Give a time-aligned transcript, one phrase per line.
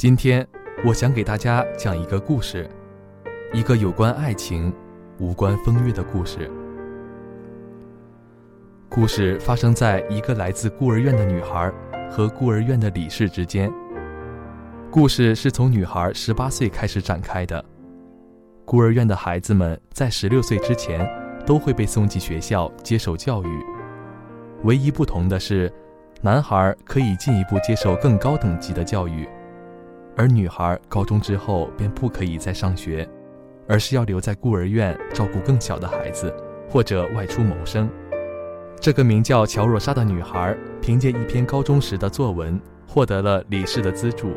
[0.00, 0.48] 今天，
[0.82, 2.66] 我想给大家讲一个故事，
[3.52, 4.72] 一个有关爱情、
[5.18, 6.50] 无关风月的故事。
[8.88, 11.70] 故事发生在一个来自孤儿院的女孩
[12.10, 13.70] 和孤儿院的理事之间。
[14.90, 17.62] 故事是从女孩十八岁开始展开的。
[18.64, 21.06] 孤儿院的孩子们在十六岁之前
[21.44, 23.62] 都会被送进学校接受教育，
[24.62, 25.70] 唯一不同的是，
[26.22, 29.28] 男孩可以进一步接受更高等级的教育。
[30.20, 33.08] 而女孩高中之后便不可以再上学，
[33.66, 36.30] 而是要留在孤儿院照顾更小的孩子，
[36.68, 37.88] 或者外出谋生。
[38.78, 44.34] 这个名叫乔若莎的女孩，凭借一篇高中时的作文获得了李氏的资助。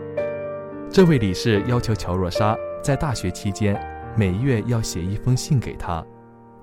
[0.89, 3.77] 这位李氏要求乔若莎在大学期间
[4.15, 6.02] 每月要写一封信给他，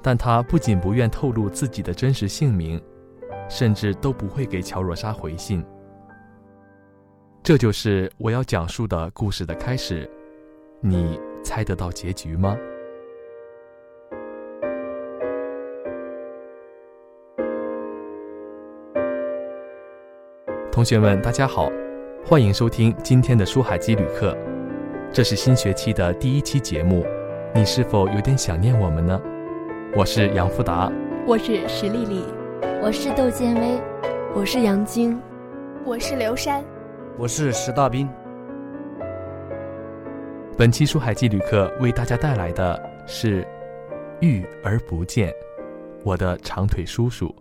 [0.01, 2.81] 但他不仅不愿透露自己的真实姓名，
[3.51, 5.63] 甚至都不会给乔若莎回信。
[7.43, 10.09] 这就是我要讲述的故事的开始，
[10.81, 12.55] 你猜得到结局吗？
[20.71, 21.71] 同学们，大家好，
[22.27, 24.37] 欢迎收听今天的书海基旅课。
[25.11, 27.07] 这是新学期的第一期节目，
[27.55, 29.19] 你是否有点想念我们呢？
[29.97, 30.93] 我是杨富达，
[31.27, 32.23] 我是石丽丽，
[32.83, 33.81] 我是窦建威，
[34.35, 35.19] 我是杨晶，
[35.87, 36.63] 我是刘珊。
[37.19, 38.09] 我是石大兵。
[40.57, 43.43] 本期书海记旅客为大家带来的是
[44.21, 45.31] 《遇而不见》，
[46.05, 47.35] 我的长腿叔叔。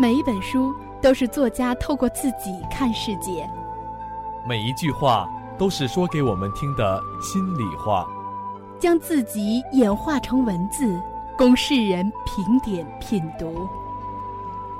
[0.00, 3.46] 每一本书都是作家透过自己看世界，
[4.48, 5.28] 每一句话
[5.58, 8.08] 都是说给我们听的心里话，
[8.78, 10.98] 将自己演化成文字，
[11.36, 13.68] 供世人评点品读。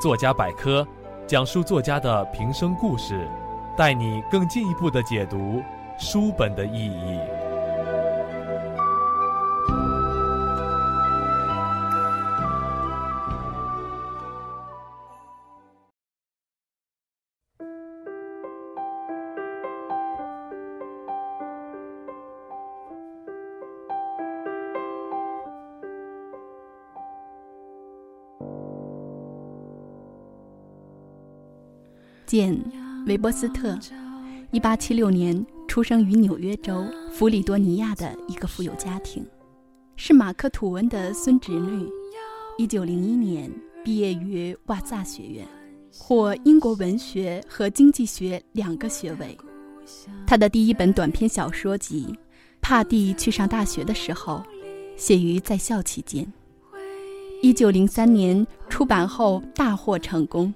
[0.01, 0.89] 作家百科
[1.27, 3.29] 讲述作家的平生故事，
[3.77, 5.63] 带你更进一步的解读
[5.99, 7.21] 书本的意义。
[32.31, 32.55] 简·
[33.09, 33.77] 韦伯斯特，
[34.53, 39.27] 一八七六年出生于纽约州弗里多尼亚的一个富有家庭，
[39.97, 41.89] 是马克·吐温的孙侄女。
[42.57, 43.51] 一九零一年
[43.85, 45.45] 毕业于瓦萨学院，
[45.93, 49.37] 获英国文学和经济学两个学位。
[50.25, 52.07] 他的第一本短篇小说集
[52.61, 54.35] 《帕蒂去上大学的时候》，
[54.97, 56.33] 写于在校期间。
[57.43, 60.55] 一九零三年出版后大获成功，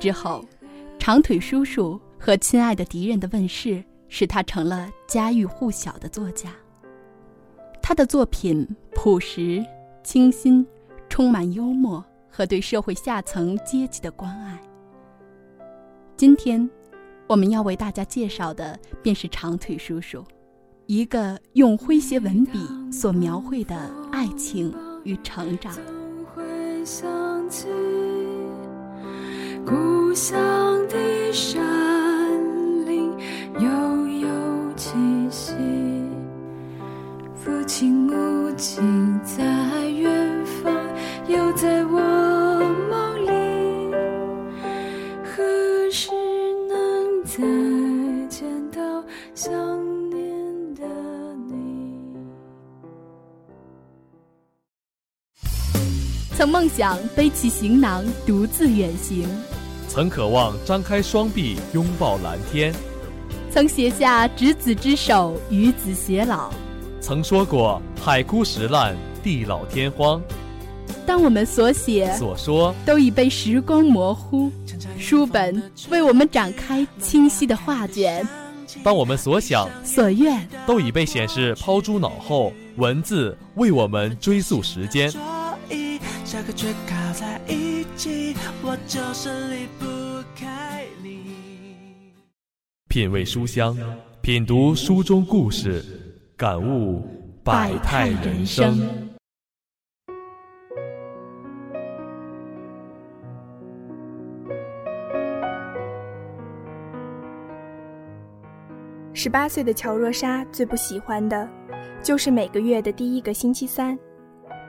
[0.00, 0.44] 之后。
[1.10, 6.50] 长腿叔叔和亲爱的敌人的问世，使他成了家喻户晓的作家。
[7.82, 9.60] 他的作品朴实、
[10.04, 10.64] 清新，
[11.08, 14.56] 充满幽默和对社会下层阶级的关爱。
[16.16, 16.70] 今天，
[17.26, 20.24] 我们要为大家介绍的便是长腿叔叔，
[20.86, 23.76] 一个用诙谐文笔所描绘的
[24.12, 24.72] 爱情
[25.02, 25.74] 与成长。
[29.66, 30.38] 故乡
[30.88, 31.60] 的山
[32.86, 33.12] 林
[33.60, 34.28] 悠悠
[34.76, 34.90] 气
[35.30, 35.52] 息，
[37.36, 39.44] 父亲母亲在
[39.88, 40.74] 远方，
[41.28, 42.00] 又在我
[42.90, 43.30] 梦里。
[45.24, 46.10] 何时
[46.68, 47.36] 能再
[48.28, 49.04] 见到
[49.34, 49.52] 想
[50.10, 50.82] 念的
[51.48, 51.94] 你？
[56.36, 59.28] 曾梦想背起行囊，独自远行。
[59.92, 62.72] 曾渴望张开双臂拥抱蓝天，
[63.50, 66.48] 曾写下执子之手与子偕老，
[67.00, 70.22] 曾说过海枯石烂地老天荒。
[71.04, 74.48] 当我们所写所说都已被时光模糊，
[74.96, 75.60] 书本
[75.90, 78.24] 为我们展开清晰的画卷；
[78.84, 80.48] 当我们所想所愿。
[80.68, 85.12] 都已被显示抛诸脑后，文字为我们追溯时间。
[86.30, 89.84] 下个缺口在一起我就是离不
[90.36, 92.12] 开你
[92.86, 93.76] 品味书香
[94.22, 95.84] 品读书中故事
[96.36, 97.02] 感悟
[97.42, 98.78] 百态人生。
[109.12, 111.48] 十八岁的乔若莎最不喜欢的
[112.00, 113.98] 就是每个月的第一个星期三。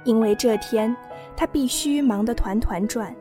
[0.03, 0.95] 因为这天
[1.36, 3.16] 他必须忙得团团转，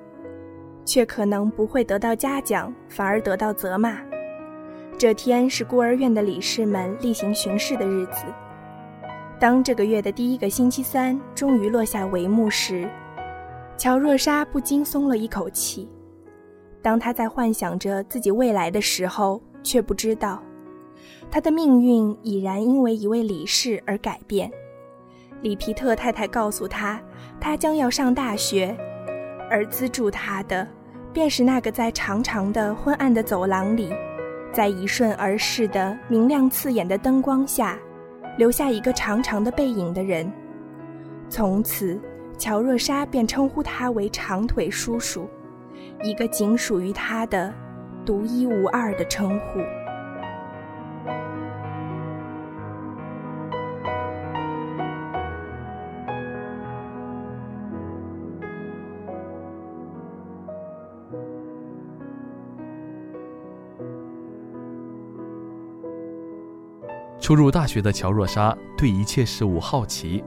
[0.84, 3.98] 却可能不会得到嘉奖，反而得到责骂。
[4.98, 8.24] 这天是孤儿院的理事们例行巡视的日子。
[9.38, 12.86] 当这个月的第一个星期三终于落下帷幕时，
[13.78, 15.88] 乔若莎不禁松了一口气。
[16.82, 20.42] 当她在幻想着自己未来的时候，却不知道，
[21.30, 24.50] 她的命运已然因为一位理事而改变。
[25.40, 27.00] 里皮特太太告诉她，
[27.40, 28.76] 他将要上大学，
[29.50, 30.66] 而资助他的，
[31.12, 33.92] 便是那个在长长的昏暗的走廊里。
[34.52, 37.78] 在一瞬而逝的明亮刺眼的灯光下，
[38.36, 40.30] 留下一个长长的背影的人。
[41.28, 41.98] 从此，
[42.36, 45.28] 乔若莎便称呼他为长腿叔叔，
[46.02, 47.54] 一个仅属于他的
[48.04, 49.60] 独一无二的称呼。
[67.30, 70.24] 初入大学的乔若莎对一切事物好奇，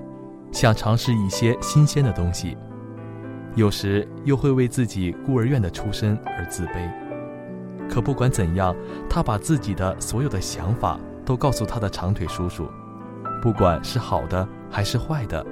[0.53, 2.57] 想尝试一些新鲜的东西，
[3.55, 6.89] 有时又会为自己孤儿院的出身而自卑。
[7.89, 8.73] 可不管怎样，
[9.09, 12.69] 她把自己的所有的想法都告诉她的长腿叔叔，
[13.41, 15.45] 不管是好的还是坏的，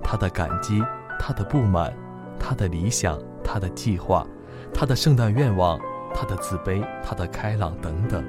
[0.00, 0.80] 她的感激，
[1.18, 1.92] 她的不满，
[2.38, 4.24] 她的理想，她的计划，
[4.72, 5.76] 她的圣诞愿望，
[6.14, 8.24] 她的自卑，她的开朗等等。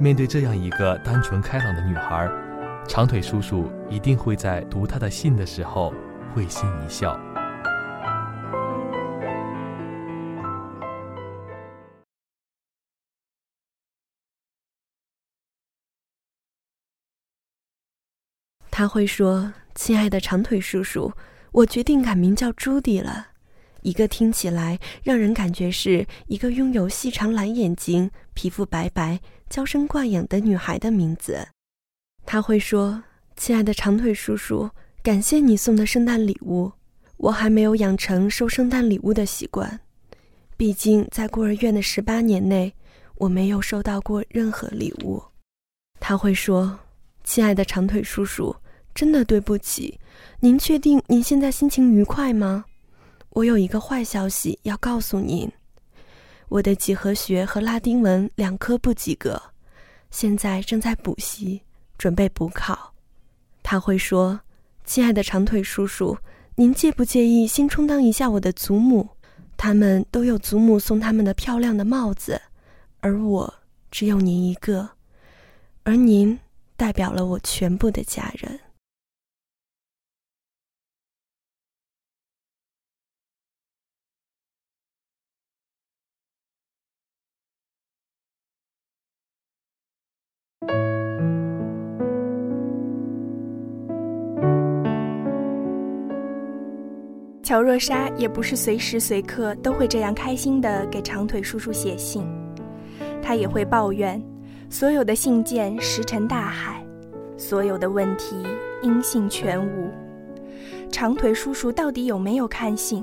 [0.00, 2.30] 面对这样一个单纯开朗的女孩，
[2.86, 5.92] 长腿叔叔一定会在读她的信的时候
[6.32, 7.18] 会心一笑。
[18.70, 21.12] 他会说：“亲爱的长腿叔叔，
[21.50, 23.27] 我决定改名叫朱迪了，
[23.88, 29.18] 一个听起来让人感觉是一个拥有细长蓝眼睛、皮肤白白。”
[29.48, 31.48] 娇生惯养的女孩的名字，
[32.26, 33.02] 他会说
[33.34, 34.68] ：“亲爱的长腿叔叔，
[35.02, 36.70] 感谢你送的圣诞礼物。
[37.16, 39.80] 我还没有养成收圣诞礼物的习惯，
[40.58, 42.74] 毕竟在孤儿院的十八年内，
[43.14, 45.22] 我没有收到过任何礼物。”
[45.98, 46.78] 他会说
[47.24, 48.54] ：“亲爱的长腿叔叔，
[48.94, 49.98] 真的对不起。
[50.40, 52.66] 您确定您现在心情愉快吗？
[53.30, 55.50] 我有一个坏消息要告诉您。”
[56.48, 59.40] 我的几何学和拉丁文两科不及格，
[60.10, 61.60] 现在正在补习，
[61.98, 62.94] 准备补考。
[63.62, 64.40] 他会说
[64.86, 66.16] ：“亲爱的长腿叔叔，
[66.54, 69.06] 您介不介意先充当一下我的祖母？
[69.58, 72.40] 他们都有祖母送他们的漂亮的帽子，
[73.00, 73.54] 而我
[73.90, 74.88] 只有您一个，
[75.82, 76.38] 而您
[76.76, 78.58] 代表了我全部的家人。”
[97.48, 102.22] 乔若莎也不是随时随刻都会这样开心的给长腿叔叔写信，
[103.22, 104.22] 她也会抱怨，
[104.68, 106.84] 所有的信件石沉大海，
[107.38, 108.36] 所有的问题
[108.82, 109.88] 音信全无。
[110.90, 113.02] 长腿叔叔到底有没有看信？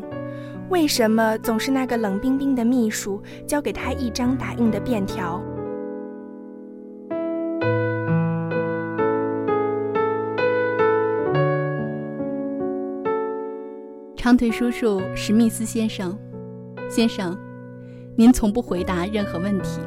[0.70, 5.42] 为什么总是那个冷冰冰的秘书交给他一张打印的便条？
[14.26, 16.18] 长腿叔叔史密斯先生，
[16.90, 17.38] 先生，
[18.16, 19.80] 您从不回答任何问题，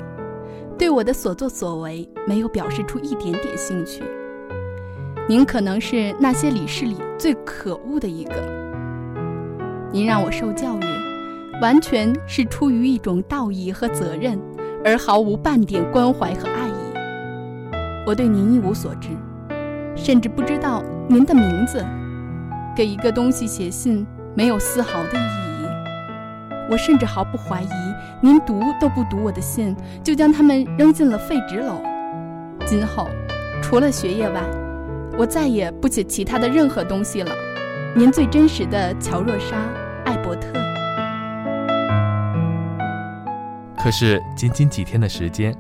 [0.79, 4.01] 对我的所作所为没有表示出一点点兴趣。
[5.29, 8.35] 您可能是那些理事里最可恶的一个。
[9.91, 14.41] 您让我受教育，完全是出于一种道义和责任，
[14.85, 17.75] 而毫无半点关怀和爱意。
[18.07, 19.09] 我对您一无所知，
[19.97, 21.85] 甚至不知道您的名字。
[22.77, 24.07] 给一个东西写信。
[24.39, 25.67] 没有丝毫的意义。
[26.71, 27.69] 我甚至毫不怀疑，
[28.21, 31.83] 您读都不读我的信，就将它们扔进了废纸篓。
[32.65, 33.09] 今后，
[33.61, 34.41] 除了学业外，
[35.19, 37.33] 我再也不写其他的任何东西了。
[37.97, 39.57] 您最真实的乔若莎·
[40.05, 40.53] 艾伯特。
[43.77, 45.53] 可是，仅仅几天的时间，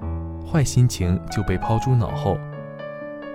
[0.46, 2.38] 坏心情就被抛诸脑后。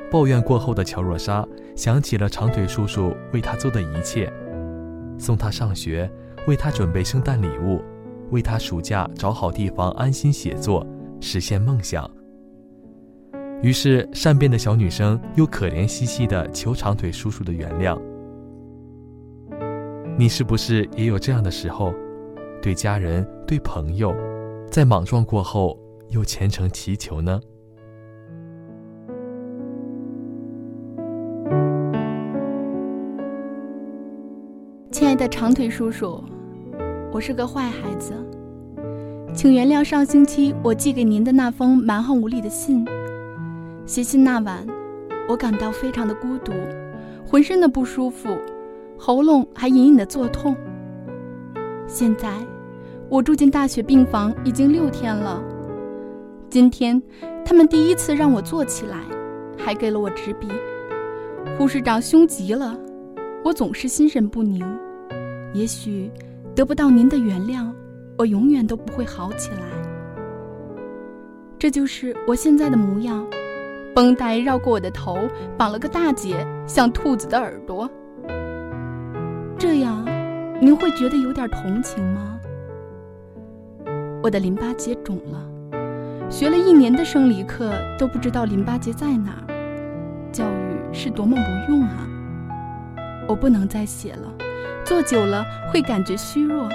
[0.09, 1.45] 抱怨过后的乔若莎
[1.75, 4.31] 想起了长腿叔叔为她做的一切。
[5.17, 6.09] 送他上学，
[6.47, 7.81] 为他准备圣诞礼物，
[8.31, 10.85] 为他暑假找好地方安心写作，
[11.19, 12.09] 实现梦想。
[13.61, 17.97] 于是，善变的小女生又可怜兮兮地求长腿叔叔的原谅。
[20.17, 21.93] 你是不是也有这样的时候，
[22.61, 24.13] 对家人、对朋友，
[24.69, 25.79] 在莽撞过后
[26.09, 27.39] 又虔诚祈求呢？
[35.13, 36.23] 爱的长腿叔叔，
[37.11, 38.13] 我是个坏孩子，
[39.31, 42.83] 请原谅上星期我寄给您的那封蛮横无理的信。
[43.85, 44.65] 写信那晚，
[45.29, 46.51] 我感到非常的孤独，
[47.27, 48.35] 浑身的不舒服，
[48.97, 50.55] 喉咙还隐隐的作痛。
[51.85, 52.33] 现在，
[53.07, 55.39] 我住进大学病房已经六天了。
[56.49, 56.99] 今天，
[57.45, 58.97] 他们第一次让我坐起来，
[59.59, 60.47] 还给了我纸笔。
[61.55, 62.75] 护士长凶极了，
[63.45, 64.65] 我总是心神不宁。
[65.53, 66.11] 也许，
[66.55, 67.71] 得不到您的原谅，
[68.17, 69.61] 我永远都不会好起来。
[71.59, 73.25] 这就是我现在的模样。
[73.95, 75.15] 绷带绕过我的头，
[75.55, 77.87] 绑了个大结，像兔子的耳朵。
[79.55, 80.03] 这样，
[80.59, 82.39] 您会觉得有点同情吗？
[84.23, 85.47] 我的淋巴结肿了，
[86.27, 89.53] 学了一年的生理课都不知道淋巴结在哪儿。
[90.31, 92.07] 教育是多么无用啊！
[93.27, 94.33] 我不能再写了，
[94.85, 96.67] 坐久了会感觉虚弱。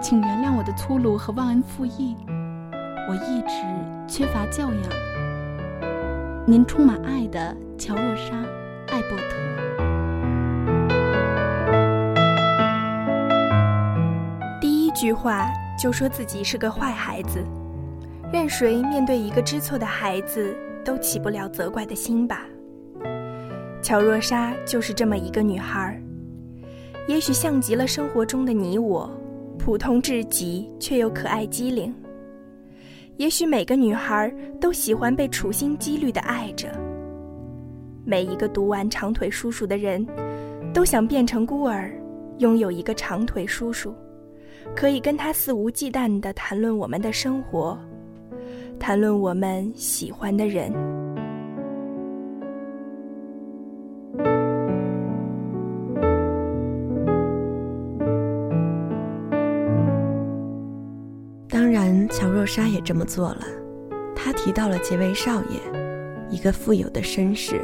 [0.00, 2.16] 请原谅我的粗鲁和忘恩负义，
[3.08, 3.56] 我一直
[4.06, 4.82] 缺乏教养。
[6.46, 8.32] 您充满爱的乔若莎·
[8.88, 9.24] 艾伯特。
[14.60, 17.44] 第一句话就说自己是个坏孩子，
[18.32, 22.42] 任谁面对一个知错的孩子都起不了责怪的心吧。
[23.82, 26.00] 乔若莎就是这么一个女孩儿，
[27.08, 29.08] 也许像极了生活中的你我，
[29.58, 31.94] 普通至极却又可爱机灵。
[33.16, 36.68] 也许每个女孩都喜欢被处心积虑地爱着。
[38.04, 40.04] 每一个读完长腿叔叔的人，
[40.74, 41.90] 都想变成孤儿，
[42.38, 43.94] 拥有一个长腿叔叔，
[44.74, 47.78] 可以跟他肆无忌惮地谈论我们的生活，
[48.80, 50.72] 谈论我们喜欢的人。
[62.46, 63.46] 莎也这么做了，
[64.14, 65.60] 她提到了杰维少爷，
[66.30, 67.60] 一个富有的绅士，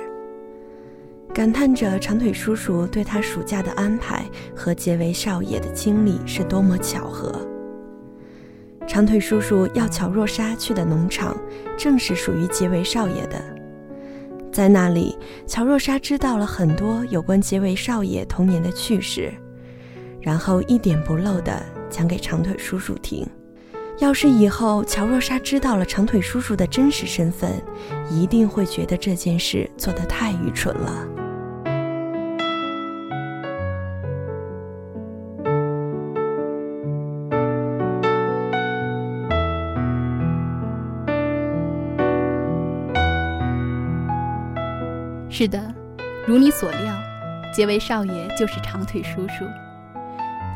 [1.33, 4.25] 感叹着长腿叔叔对他暑假的安排
[4.55, 7.33] 和杰维少爷的经历是多么巧合。
[8.87, 11.37] 长腿叔叔要乔若莎去的农场，
[11.79, 13.41] 正是属于杰维少爷的，
[14.53, 19.33] 在那里，乔若莎知道了很多有关杰维少爷童年的趣事，
[20.21, 23.27] 然后一点不漏地讲给长腿叔叔听。
[24.03, 27.53] 要是以后乔若莎知道了长腿叔叔的真实身份，
[28.11, 31.07] 一定会觉得这件事做得太愚蠢了。
[45.31, 45.73] 是的，
[46.27, 46.93] 如你所料，
[47.55, 49.45] 杰维少爷就是长腿叔叔。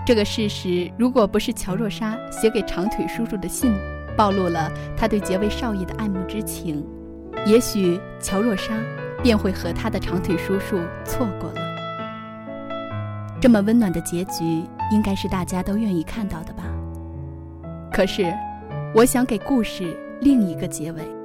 [0.06, 3.74] 这个事实，如果不是乔若莎写给长腿叔叔的信，
[4.16, 6.86] 暴露了他对杰维少爷的爱慕之情，
[7.44, 8.72] 也许乔若莎
[9.20, 11.60] 便会和他的长腿叔叔错过了。
[13.40, 16.62] 这么温暖的结局，应该是大家都愿意看到的吧？
[17.92, 18.32] 可是，
[18.94, 21.15] 我想给故事另一个结尾。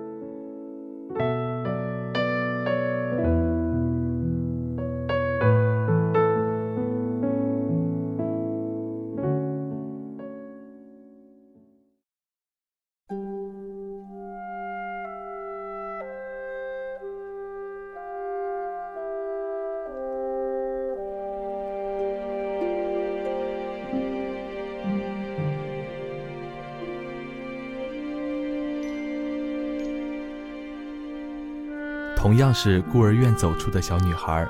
[32.31, 34.47] 同样是孤儿院走出的小女孩，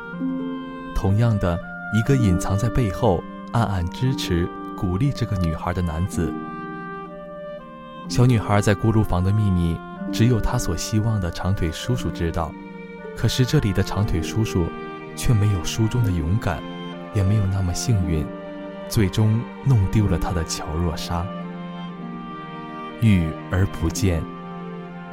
[0.94, 1.60] 同样的
[1.96, 3.24] 一个隐藏在背后
[3.54, 4.48] 暗暗支持、
[4.78, 6.32] 鼓励这个女孩的男子。
[8.08, 9.76] 小女孩在锅炉房的秘密，
[10.14, 12.54] 只有她所希望的长腿叔叔知道。
[13.18, 14.68] 可是这里的长腿叔叔，
[15.16, 16.62] 却没有书中的勇敢，
[17.16, 18.24] 也没有那么幸运，
[18.88, 21.26] 最终弄丢了他的乔若莎。
[23.02, 24.24] 遇而不见，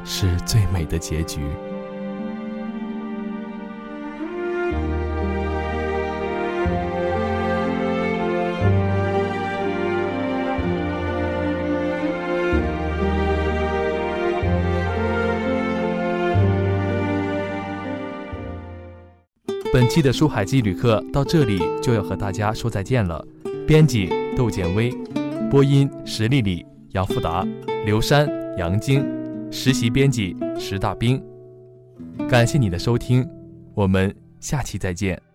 [0.04, 1.40] 是最美的结局。
[19.78, 23.24] 本期的书海记旅客到这里就要和大家说再见了。
[23.64, 24.92] 编辑窦建威，
[25.48, 27.46] 播音石丽丽、杨富达、
[27.86, 29.06] 刘珊、杨晶，
[29.52, 31.22] 实习编辑石大兵。
[32.28, 33.24] 感谢你的收听，
[33.72, 35.27] 我们下期再见。